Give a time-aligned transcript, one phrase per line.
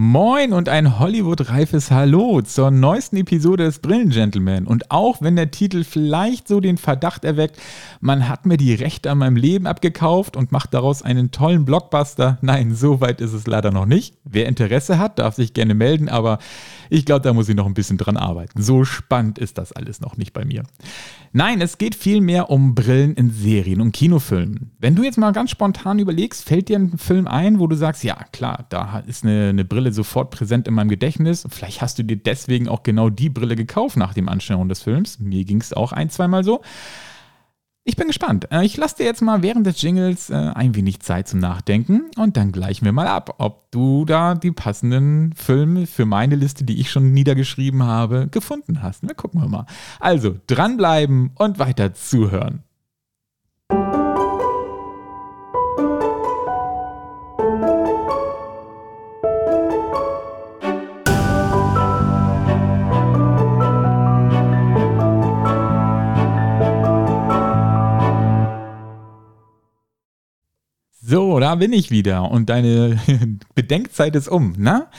[0.00, 4.68] Moin und ein Hollywood-reifes Hallo zur neuesten Episode des Brillengentleman.
[4.68, 7.58] Und auch wenn der Titel vielleicht so den Verdacht erweckt,
[8.00, 12.38] man hat mir die Rechte an meinem Leben abgekauft und macht daraus einen tollen Blockbuster,
[12.42, 14.14] nein, so weit ist es leider noch nicht.
[14.22, 16.38] Wer Interesse hat, darf sich gerne melden, aber
[16.90, 18.62] ich glaube, da muss ich noch ein bisschen dran arbeiten.
[18.62, 20.62] So spannend ist das alles noch nicht bei mir.
[21.32, 24.70] Nein, es geht vielmehr um Brillen in Serien und Kinofilmen.
[24.78, 28.04] Wenn du jetzt mal ganz spontan überlegst, fällt dir ein Film ein, wo du sagst,
[28.04, 31.46] ja klar, da ist eine, eine Brille sofort präsent in meinem Gedächtnis.
[31.48, 35.18] Vielleicht hast du dir deswegen auch genau die Brille gekauft nach dem Anschauen des Films.
[35.18, 36.62] Mir ging es auch ein, zweimal so.
[37.88, 38.48] Ich bin gespannt.
[38.52, 42.02] Äh, ich lasse dir jetzt mal während des Jingles äh, ein wenig Zeit zum Nachdenken
[42.18, 46.64] und dann gleichen wir mal ab, ob du da die passenden Filme für meine Liste,
[46.64, 49.04] die ich schon niedergeschrieben habe, gefunden hast.
[49.04, 49.64] Wir gucken wir mal.
[50.00, 52.62] Also dranbleiben und weiter zuhören.
[71.56, 72.98] Bin ich wieder und deine
[73.54, 74.90] Bedenkzeit ist um, na?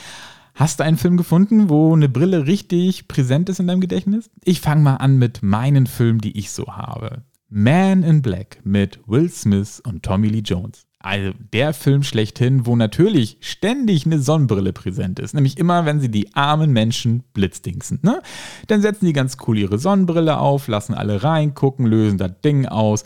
[0.54, 4.30] Hast du einen Film gefunden, wo eine Brille richtig präsent ist in deinem Gedächtnis?
[4.44, 7.22] Ich fange mal an mit meinen Filmen, die ich so habe.
[7.48, 10.86] Man in Black mit Will Smith und Tommy Lee Jones.
[11.02, 15.32] Also der Film schlechthin, wo natürlich ständig eine Sonnenbrille präsent ist.
[15.32, 18.00] Nämlich immer, wenn sie die armen Menschen blitzdingsen.
[18.02, 18.20] Ne?
[18.66, 23.04] Dann setzen die ganz cool ihre Sonnenbrille auf, lassen alle reingucken, lösen das Ding aus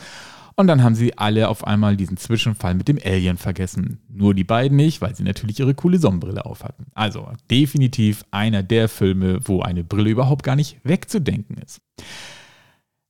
[0.57, 4.01] und dann haben sie alle auf einmal diesen Zwischenfall mit dem Alien vergessen.
[4.09, 6.87] Nur die beiden nicht, weil sie natürlich ihre coole Sonnenbrille aufhatten.
[6.95, 11.81] Also definitiv einer der Filme, wo eine Brille überhaupt gar nicht wegzudenken ist.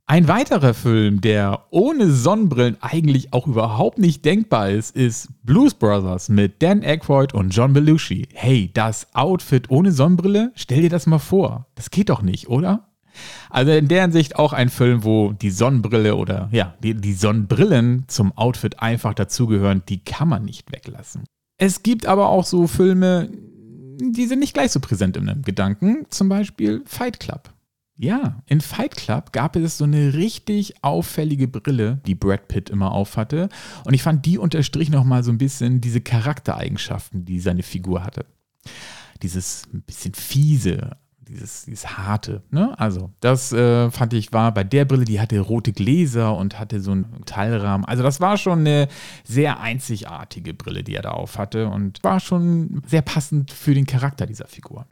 [0.06, 6.28] Ein weiterer Film, der ohne Sonnenbrillen eigentlich auch überhaupt nicht denkbar ist, ist Blues Brothers
[6.28, 8.28] mit Dan Aykroyd und John Belushi.
[8.34, 10.52] Hey, das Outfit ohne Sonnenbrille?
[10.56, 11.68] Stell dir das mal vor.
[11.74, 12.93] Das geht doch nicht, oder?
[13.50, 18.04] Also in der Hinsicht auch ein Film, wo die Sonnenbrille oder ja, die, die Sonnenbrillen
[18.08, 21.24] zum Outfit einfach dazugehören, die kann man nicht weglassen.
[21.56, 23.30] Es gibt aber auch so Filme,
[24.00, 27.54] die sind nicht gleich so präsent in einem Gedanken, zum Beispiel Fight Club.
[27.96, 32.90] Ja, in Fight Club gab es so eine richtig auffällige Brille, die Brad Pitt immer
[32.90, 33.48] aufhatte.
[33.84, 38.26] Und ich fand, die unterstrich nochmal so ein bisschen diese Charaktereigenschaften, die seine Figur hatte.
[39.22, 40.96] Dieses ein bisschen fiese,
[41.28, 42.42] dieses, dieses harte.
[42.50, 42.78] Ne?
[42.78, 46.80] Also, das äh, fand ich war bei der Brille, die hatte rote Gläser und hatte
[46.80, 47.84] so einen Teilrahmen.
[47.84, 48.88] Also, das war schon eine
[49.24, 53.86] sehr einzigartige Brille, die er da auf hatte und war schon sehr passend für den
[53.86, 54.86] Charakter dieser Figur.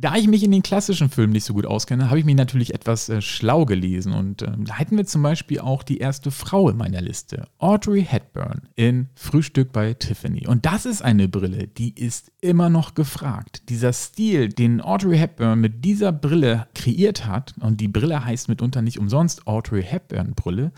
[0.00, 2.72] Da ich mich in den klassischen Filmen nicht so gut auskenne, habe ich mich natürlich
[2.72, 4.12] etwas äh, schlau gelesen.
[4.12, 8.04] Und ähm, da hätten wir zum Beispiel auch die erste Frau in meiner Liste, Audrey
[8.04, 10.46] Hepburn in Frühstück bei Tiffany.
[10.46, 13.68] Und das ist eine Brille, die ist immer noch gefragt.
[13.70, 18.82] Dieser Stil, den Audrey Hepburn mit dieser Brille kreiert hat, und die Brille heißt mitunter
[18.82, 20.70] nicht umsonst Audrey Hepburn Brille,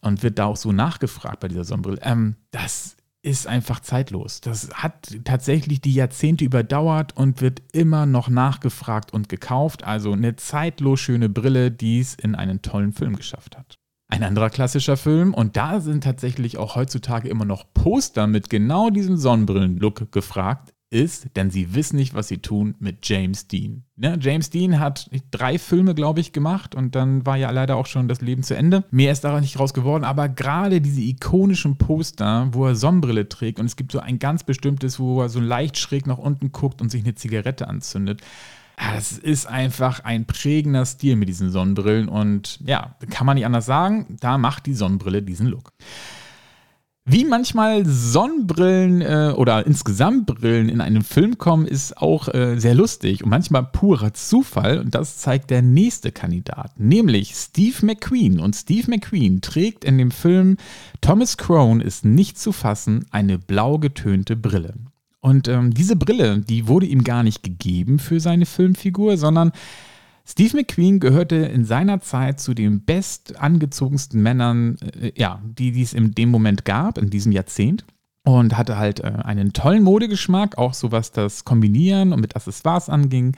[0.00, 4.40] und wird da auch so nachgefragt bei dieser Sonnenbrille, ähm, das ist einfach zeitlos.
[4.40, 9.84] Das hat tatsächlich die Jahrzehnte überdauert und wird immer noch nachgefragt und gekauft.
[9.84, 13.76] Also eine zeitlos schöne Brille, die es in einen tollen Film geschafft hat.
[14.10, 18.88] Ein anderer klassischer Film, und da sind tatsächlich auch heutzutage immer noch Poster mit genau
[18.88, 23.84] diesem Sonnenbrillen-Look gefragt, ist, denn sie wissen nicht, was sie tun mit James Dean.
[23.96, 24.18] Ne?
[24.20, 28.08] James Dean hat drei Filme, glaube ich, gemacht und dann war ja leider auch schon
[28.08, 28.84] das Leben zu Ende.
[28.90, 33.60] Mehr ist daran nicht raus geworden, aber gerade diese ikonischen Poster, wo er Sonnenbrille trägt
[33.60, 36.80] und es gibt so ein ganz bestimmtes, wo er so leicht schräg nach unten guckt
[36.80, 38.22] und sich eine Zigarette anzündet.
[38.96, 43.66] Es ist einfach ein prägender Stil mit diesen Sonnenbrillen und ja, kann man nicht anders
[43.66, 45.72] sagen, da macht die Sonnenbrille diesen Look.
[47.10, 52.74] Wie manchmal Sonnenbrillen äh, oder insgesamt Brillen in einen Film kommen, ist auch äh, sehr
[52.74, 54.78] lustig und manchmal purer Zufall.
[54.78, 58.38] Und das zeigt der nächste Kandidat, nämlich Steve McQueen.
[58.38, 60.58] Und Steve McQueen trägt in dem Film
[61.00, 64.74] Thomas Crown ist nicht zu fassen eine blau getönte Brille.
[65.20, 69.52] Und ähm, diese Brille, die wurde ihm gar nicht gegeben für seine Filmfigur, sondern
[70.30, 75.94] Steve McQueen gehörte in seiner Zeit zu den best angezogensten Männern, äh, ja, die es
[75.94, 77.84] in dem Moment gab, in diesem Jahrzehnt.
[78.24, 82.90] Und hatte halt äh, einen tollen Modegeschmack, auch so was das Kombinieren und mit Accessoires
[82.90, 83.34] anging.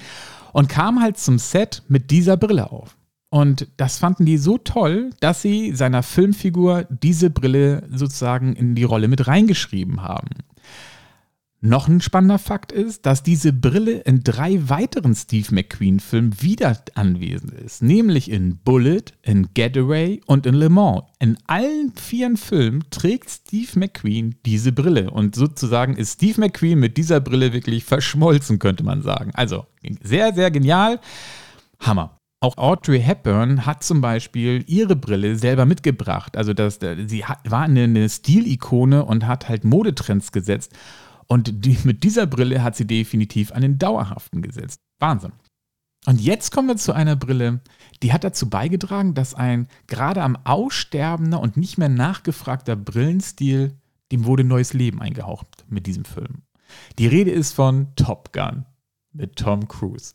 [0.53, 2.97] Und kam halt zum Set mit dieser Brille auf.
[3.31, 8.83] Und das fanden die so toll, dass sie seiner Filmfigur diese Brille sozusagen in die
[8.83, 10.31] Rolle mit reingeschrieben haben.
[11.63, 17.53] Noch ein spannender Fakt ist, dass diese Brille in drei weiteren Steve McQueen-Filmen wieder anwesend
[17.53, 21.03] ist, nämlich in Bullet, in Getaway und in Le Mans.
[21.19, 26.97] In allen vier Filmen trägt Steve McQueen diese Brille und sozusagen ist Steve McQueen mit
[26.97, 29.31] dieser Brille wirklich verschmolzen, könnte man sagen.
[29.35, 29.67] Also
[30.03, 30.99] sehr, sehr genial.
[31.79, 32.17] Hammer.
[32.43, 36.39] Auch Audrey Hepburn hat zum Beispiel ihre Brille selber mitgebracht.
[36.39, 40.73] Also das, sie war eine Stilikone und hat halt Modetrends gesetzt.
[41.31, 44.81] Und die, mit dieser Brille hat sie definitiv einen dauerhaften gesetzt.
[44.99, 45.33] Wahnsinn.
[46.07, 47.61] Und jetzt kommen wir zu einer Brille,
[48.03, 53.79] die hat dazu beigetragen, dass ein gerade am aussterbender und nicht mehr nachgefragter Brillenstil,
[54.11, 56.43] dem wurde neues Leben eingehaucht mit diesem Film.
[56.99, 58.65] Die Rede ist von Top Gun
[59.13, 60.15] mit Tom Cruise.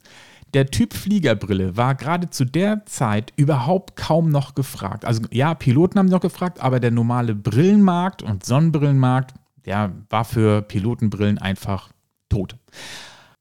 [0.53, 5.05] Der Typ Fliegerbrille war gerade zu der Zeit überhaupt kaum noch gefragt.
[5.05, 9.33] Also ja, Piloten haben noch gefragt, aber der normale Brillenmarkt und Sonnenbrillenmarkt
[9.65, 11.89] der war für Pilotenbrillen einfach
[12.29, 12.55] tot.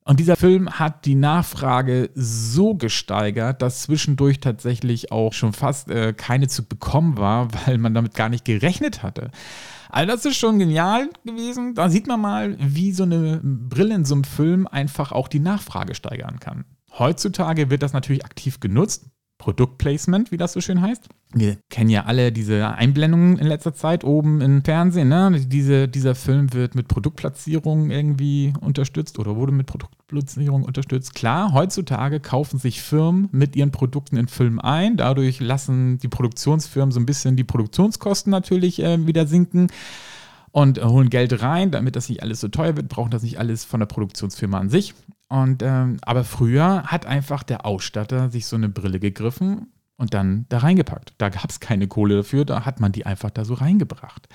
[0.07, 6.13] Und dieser Film hat die Nachfrage so gesteigert, dass zwischendurch tatsächlich auch schon fast äh,
[6.13, 9.31] keine zu bekommen war, weil man damit gar nicht gerechnet hatte.
[9.89, 11.75] Also das ist schon genial gewesen.
[11.75, 15.41] Da sieht man mal, wie so eine Brille in so einem Film einfach auch die
[15.41, 16.65] Nachfrage steigern kann.
[16.99, 19.07] Heutzutage wird das natürlich aktiv genutzt.
[19.45, 21.07] Produktplacement, wie das so schön heißt.
[21.35, 25.09] Wir kennen ja alle diese Einblendungen in letzter Zeit oben im Fernsehen.
[25.09, 25.39] Ne?
[25.39, 31.15] Diese, dieser Film wird mit Produktplatzierung irgendwie unterstützt oder wurde mit Produktplatzierung unterstützt.
[31.15, 34.97] Klar, heutzutage kaufen sich Firmen mit ihren Produkten in Filmen ein.
[34.97, 39.67] Dadurch lassen die Produktionsfirmen so ein bisschen die Produktionskosten natürlich äh, wieder sinken
[40.53, 43.65] und holen Geld rein, damit das nicht alles so teuer wird, brauchen das nicht alles
[43.65, 44.95] von der Produktionsfirma an sich.
[45.35, 49.67] Und ähm, aber früher hat einfach der Ausstatter sich so eine Brille gegriffen
[49.97, 51.15] und dann da reingepackt.
[51.19, 54.29] Da gab es keine Kohle dafür, da hat man die einfach da so reingebracht.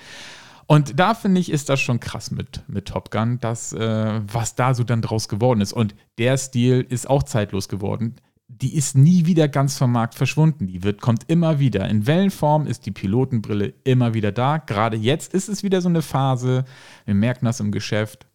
[0.66, 4.56] Und da finde ich, ist das schon krass mit, mit Top Gun, dass, äh, was
[4.56, 5.72] da so dann draus geworden ist.
[5.72, 8.16] Und der Stil ist auch zeitlos geworden.
[8.48, 10.66] Die ist nie wieder ganz vom Markt verschwunden.
[10.66, 11.88] Die wird, kommt immer wieder.
[11.88, 14.58] In Wellenform ist die Pilotenbrille immer wieder da.
[14.58, 16.66] Gerade jetzt ist es wieder so eine Phase.
[17.06, 18.26] Wir merken das im Geschäft.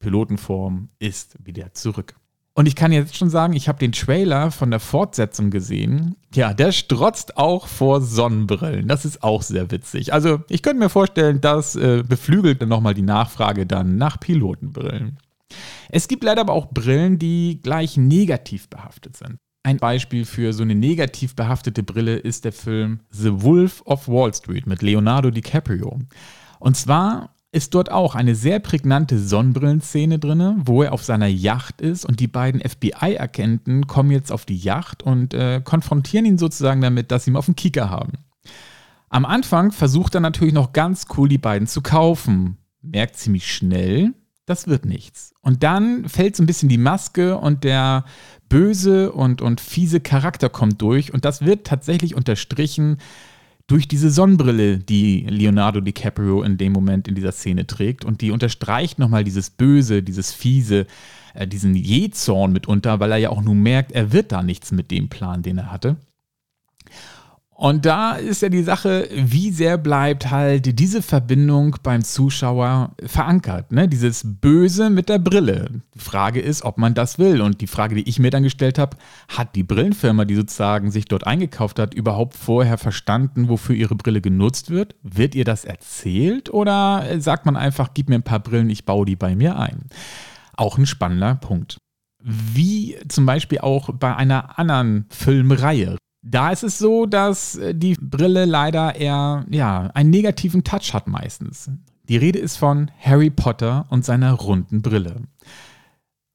[0.00, 2.14] Pilotenform ist wieder zurück.
[2.54, 6.16] Und ich kann jetzt schon sagen, ich habe den Trailer von der Fortsetzung gesehen.
[6.34, 8.88] Ja, der strotzt auch vor Sonnenbrillen.
[8.88, 10.12] Das ist auch sehr witzig.
[10.12, 15.18] Also ich könnte mir vorstellen, das äh, beflügelt nochmal die Nachfrage dann nach Pilotenbrillen.
[15.88, 19.36] Es gibt leider aber auch Brillen, die gleich negativ behaftet sind.
[19.62, 24.32] Ein Beispiel für so eine negativ behaftete Brille ist der Film The Wolf of Wall
[24.34, 25.98] Street mit Leonardo DiCaprio.
[26.58, 31.80] Und zwar ist dort auch eine sehr prägnante Sonnenbrillenszene drin, wo er auf seiner Yacht
[31.80, 36.80] ist und die beiden FBI-Agenten kommen jetzt auf die Yacht und äh, konfrontieren ihn sozusagen
[36.80, 38.12] damit, dass sie ihn auf den Kicker haben.
[39.08, 44.14] Am Anfang versucht er natürlich noch ganz cool, die beiden zu kaufen, merkt ziemlich schnell,
[44.46, 45.32] das wird nichts.
[45.42, 48.04] Und dann fällt so ein bisschen die Maske und der
[48.48, 52.98] böse und, und fiese Charakter kommt durch und das wird tatsächlich unterstrichen
[53.70, 58.04] durch diese Sonnenbrille, die Leonardo DiCaprio in dem Moment in dieser Szene trägt.
[58.04, 60.86] Und die unterstreicht nochmal dieses Böse, dieses Fiese,
[61.34, 64.90] äh, diesen Jezorn mitunter, weil er ja auch nun merkt, er wird da nichts mit
[64.90, 65.96] dem Plan, den er hatte.
[67.60, 73.70] Und da ist ja die Sache, wie sehr bleibt halt diese Verbindung beim Zuschauer verankert,
[73.70, 73.86] ne?
[73.86, 75.82] Dieses Böse mit der Brille.
[75.94, 77.42] Die Frage ist, ob man das will.
[77.42, 78.96] Und die Frage, die ich mir dann gestellt habe,
[79.28, 84.22] hat die Brillenfirma, die sozusagen sich dort eingekauft hat, überhaupt vorher verstanden, wofür ihre Brille
[84.22, 84.94] genutzt wird?
[85.02, 89.04] Wird ihr das erzählt oder sagt man einfach, gib mir ein paar Brillen, ich baue
[89.04, 89.90] die bei mir ein?
[90.56, 91.76] Auch ein spannender Punkt
[92.22, 95.96] wie zum Beispiel auch bei einer anderen Filmreihe.
[96.22, 101.06] Da ist es so, dass äh, die Brille leider eher ja, einen negativen Touch hat
[101.06, 101.70] meistens.
[102.08, 105.22] Die Rede ist von Harry Potter und seiner runden Brille.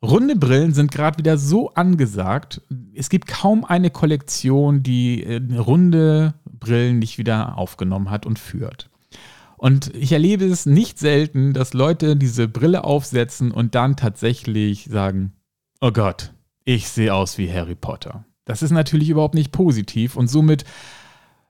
[0.01, 2.61] Runde Brillen sind gerade wieder so angesagt.
[2.93, 8.89] Es gibt kaum eine Kollektion, die äh, runde Brillen nicht wieder aufgenommen hat und führt.
[9.57, 15.33] Und ich erlebe es nicht selten, dass Leute diese Brille aufsetzen und dann tatsächlich sagen,
[15.79, 16.33] oh Gott,
[16.65, 18.25] ich sehe aus wie Harry Potter.
[18.45, 20.63] Das ist natürlich überhaupt nicht positiv und somit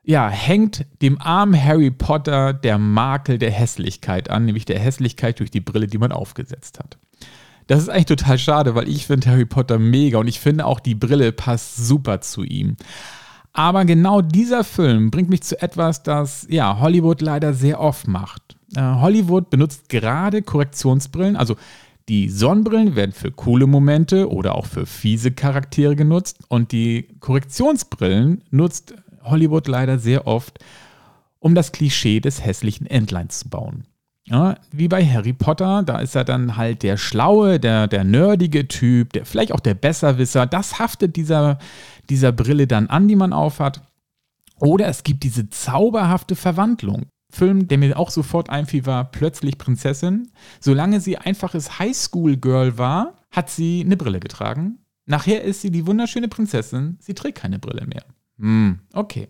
[0.05, 5.49] ja, hängt dem armen Harry Potter der Makel der Hässlichkeit an, nämlich der Hässlichkeit durch
[5.49, 6.97] die Brille, die man aufgesetzt hat.
[7.67, 10.79] Das ist eigentlich total schade, weil ich finde Harry Potter mega und ich finde auch
[10.79, 12.77] die Brille passt super zu ihm.
[13.51, 18.57] Aber genau dieser Film bringt mich zu etwas, das ja Hollywood leider sehr oft macht.
[18.75, 21.55] Äh, Hollywood benutzt gerade Korrektionsbrillen, also
[22.07, 28.43] die Sonnenbrillen werden für coole Momente oder auch für fiese Charaktere genutzt und die Korrektionsbrillen
[28.51, 28.93] nutzt
[29.23, 30.59] Hollywood leider sehr oft,
[31.39, 33.85] um das Klischee des hässlichen Entleins zu bauen.
[34.27, 38.67] Ja, wie bei Harry Potter, da ist er dann halt der schlaue, der, der nerdige
[38.67, 40.47] Typ, der vielleicht auch der Besserwisser.
[40.47, 41.59] Das haftet dieser,
[42.09, 43.81] dieser Brille dann an, die man aufhat.
[44.59, 47.05] Oder es gibt diese zauberhafte Verwandlung.
[47.35, 50.31] Film, der mir auch sofort einfiel, war Plötzlich Prinzessin.
[50.59, 54.79] Solange sie einfaches Highschool-Girl war, hat sie eine Brille getragen.
[55.05, 56.97] Nachher ist sie die wunderschöne Prinzessin.
[56.99, 58.05] Sie trägt keine Brille mehr.
[58.39, 59.27] Hm, okay.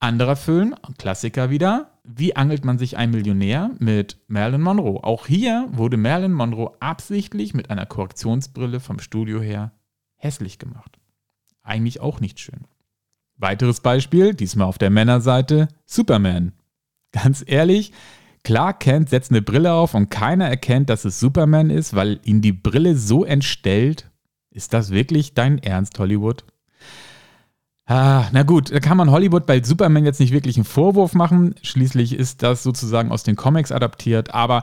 [0.00, 1.90] Anderer Film, Klassiker wieder.
[2.04, 5.04] Wie angelt man sich ein Millionär mit Marilyn Monroe?
[5.04, 9.72] Auch hier wurde Marilyn Monroe absichtlich mit einer Korrektionsbrille vom Studio her
[10.16, 10.98] hässlich gemacht.
[11.62, 12.66] Eigentlich auch nicht schön.
[13.36, 16.52] Weiteres Beispiel, diesmal auf der Männerseite, Superman.
[17.12, 17.92] Ganz ehrlich,
[18.44, 22.40] Clark Kent setzt eine Brille auf und keiner erkennt, dass es Superman ist, weil ihn
[22.40, 24.10] die Brille so entstellt.
[24.50, 26.44] Ist das wirklich dein Ernst, Hollywood?
[27.86, 31.56] Ah, na gut, da kann man Hollywood bei Superman jetzt nicht wirklich einen Vorwurf machen.
[31.62, 34.62] Schließlich ist das sozusagen aus den Comics adaptiert, aber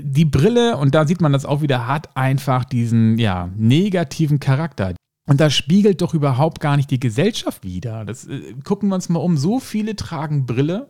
[0.00, 4.94] die Brille, und da sieht man das auch wieder, hat einfach diesen ja, negativen Charakter.
[5.26, 8.04] Und das spiegelt doch überhaupt gar nicht die Gesellschaft wider.
[8.04, 9.36] Das, äh, gucken wir uns mal um.
[9.36, 10.88] So viele tragen Brille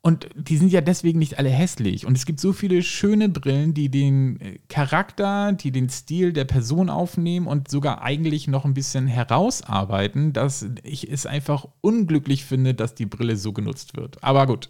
[0.00, 2.06] und die sind ja deswegen nicht alle hässlich.
[2.06, 6.44] Und es gibt so viele schöne Brillen, die den äh, Charakter, die den Stil der
[6.44, 12.74] Person aufnehmen und sogar eigentlich noch ein bisschen herausarbeiten, dass ich es einfach unglücklich finde,
[12.74, 14.22] dass die Brille so genutzt wird.
[14.22, 14.68] Aber gut.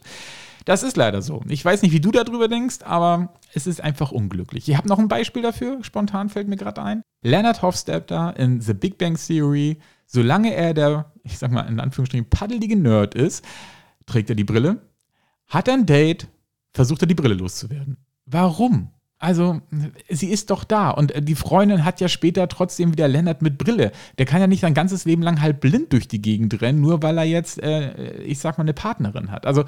[0.65, 1.41] Das ist leider so.
[1.49, 4.69] Ich weiß nicht, wie du darüber denkst, aber es ist einfach unglücklich.
[4.69, 7.03] Ich habe noch ein Beispiel dafür, spontan fällt mir gerade ein.
[7.23, 12.29] Leonard Hofstadter in The Big Bang Theory, solange er der, ich sag mal in Anführungsstrichen,
[12.29, 13.43] paddelige Nerd ist,
[14.05, 14.83] trägt er die Brille,
[15.49, 16.29] hat ein Date,
[16.75, 17.97] versucht er die Brille loszuwerden.
[18.27, 18.91] Warum?
[19.21, 19.61] Also,
[20.09, 20.91] sie ist doch da.
[20.91, 23.91] Und die Freundin hat ja später trotzdem wieder Lennart mit Brille.
[24.17, 27.03] Der kann ja nicht sein ganzes Leben lang halb blind durch die Gegend rennen, nur
[27.03, 29.45] weil er jetzt, äh, ich sag mal, eine Partnerin hat.
[29.47, 29.65] Also,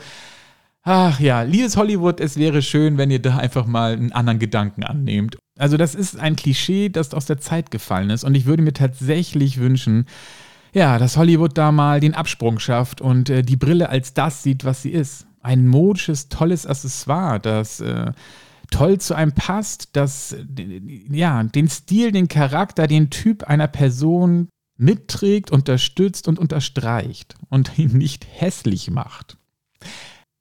[0.82, 4.82] Ach ja, liebes Hollywood, es wäre schön, wenn ihr da einfach mal einen anderen Gedanken
[4.82, 5.36] annehmt.
[5.58, 8.72] Also das ist ein Klischee, das aus der Zeit gefallen ist und ich würde mir
[8.72, 10.06] tatsächlich wünschen,
[10.72, 14.64] ja, dass Hollywood da mal den Absprung schafft und äh, die Brille als das sieht,
[14.64, 15.26] was sie ist.
[15.42, 18.12] Ein modisches, tolles Accessoire, das äh,
[18.70, 20.36] toll zu einem passt, das
[21.10, 27.98] ja, den Stil, den Charakter, den Typ einer Person mitträgt, unterstützt und unterstreicht und ihn
[27.98, 29.36] nicht hässlich macht.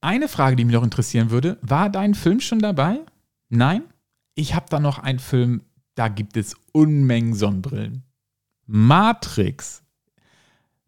[0.02, 3.00] Eine Frage, die mich noch interessieren würde, war dein Film schon dabei?
[3.50, 3.84] Nein?
[4.36, 5.64] Ich habe da noch einen Film,
[5.96, 8.04] da gibt es Unmengen Sonnenbrillen.
[8.66, 9.84] Matrix.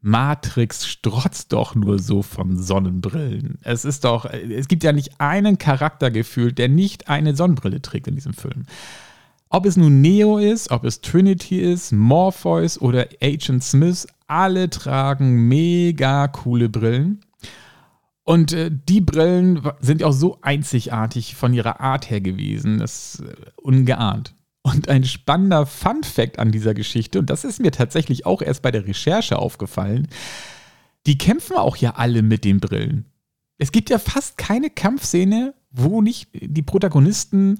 [0.01, 3.59] Matrix strotzt doch nur so von Sonnenbrillen.
[3.61, 8.07] Es ist doch, es gibt ja nicht einen Charakter gefühlt, der nicht eine Sonnenbrille trägt
[8.07, 8.63] in diesem Film.
[9.49, 15.47] Ob es nun Neo ist, ob es Trinity ist, Morpheus oder Agent Smith, alle tragen
[15.47, 17.21] mega coole Brillen.
[18.23, 22.79] Und äh, die Brillen sind auch so einzigartig von ihrer Art her gewesen.
[22.79, 24.33] Das ist äh, ungeahnt.
[24.63, 28.71] Und ein spannender Fun-Fact an dieser Geschichte, und das ist mir tatsächlich auch erst bei
[28.71, 30.07] der Recherche aufgefallen:
[31.07, 33.05] die kämpfen auch ja alle mit den Brillen.
[33.57, 37.59] Es gibt ja fast keine Kampfszene, wo nicht die Protagonisten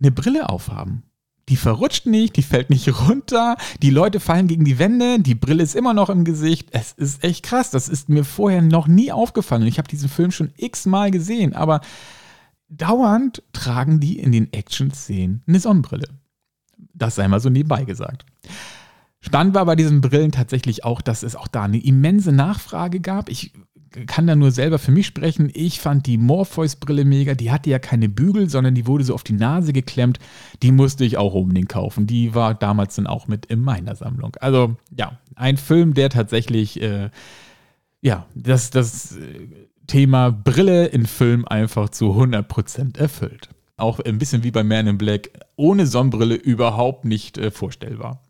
[0.00, 1.02] eine Brille aufhaben.
[1.50, 5.62] Die verrutscht nicht, die fällt nicht runter, die Leute fallen gegen die Wände, die Brille
[5.62, 6.68] ist immer noch im Gesicht.
[6.72, 9.66] Es ist echt krass, das ist mir vorher noch nie aufgefallen.
[9.66, 11.80] Ich habe diesen Film schon x-mal gesehen, aber
[12.68, 16.08] dauernd tragen die in den Action-Szenen eine Sonnenbrille.
[16.92, 18.24] Das sei mal so nebenbei gesagt.
[19.20, 23.28] Spannend war bei diesen Brillen tatsächlich auch, dass es auch da eine immense Nachfrage gab.
[23.28, 23.52] Ich
[24.06, 25.50] kann da nur selber für mich sprechen.
[25.54, 27.34] Ich fand die Morpheus-Brille mega.
[27.34, 30.18] Die hatte ja keine Bügel, sondern die wurde so auf die Nase geklemmt.
[30.62, 32.06] Die musste ich auch unbedingt kaufen.
[32.06, 34.36] Die war damals dann auch mit in meiner Sammlung.
[34.40, 37.10] Also ja, ein Film, der tatsächlich äh,
[38.04, 39.48] ja, das, das äh,
[39.86, 43.48] Thema Brille in Film einfach zu 100% erfüllt.
[43.76, 48.22] Auch ein bisschen wie bei Man in Black, ohne Sonnenbrille überhaupt nicht äh, vorstellbar.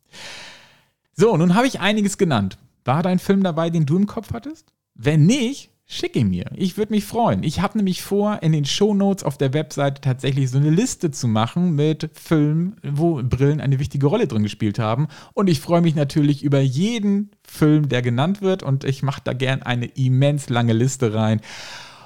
[1.15, 2.59] So, nun habe ich einiges genannt.
[2.85, 4.73] War dein Film dabei, den du im Kopf hattest?
[4.95, 6.47] Wenn nicht, schick ihn mir.
[6.55, 7.43] Ich würde mich freuen.
[7.43, 11.29] Ich habe nämlich vor, in den Shownotes auf der Webseite tatsächlich so eine Liste zu
[11.29, 15.09] machen mit Filmen, wo Brillen eine wichtige Rolle drin gespielt haben.
[15.35, 18.63] Und ich freue mich natürlich über jeden Film, der genannt wird.
[18.63, 21.41] Und ich mache da gern eine immens lange Liste rein.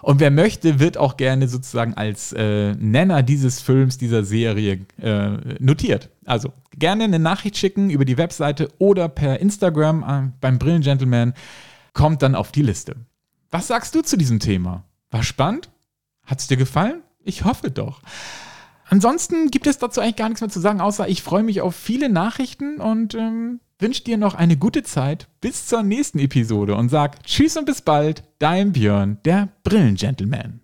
[0.02, 5.30] Und wer möchte, wird auch gerne sozusagen als äh, Nenner dieses Films, dieser Serie äh,
[5.58, 6.10] notiert.
[6.24, 11.34] Also gerne eine Nachricht schicken über die Webseite oder per Instagram äh, beim Brillengentleman
[11.94, 12.96] kommt dann auf die Liste.
[13.50, 14.84] Was sagst du zu diesem Thema?
[15.10, 15.70] War spannend?
[16.24, 17.02] Hat es dir gefallen?
[17.22, 18.02] Ich hoffe doch.
[18.88, 21.74] Ansonsten gibt es dazu eigentlich gar nichts mehr zu sagen, außer ich freue mich auf
[21.74, 26.88] viele Nachrichten und ähm, wünsche dir noch eine gute Zeit bis zur nächsten Episode und
[26.88, 30.60] sag Tschüss und bis bald, dein Björn, der Brillengentleman.